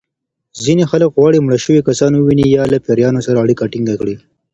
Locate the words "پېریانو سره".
2.85-3.41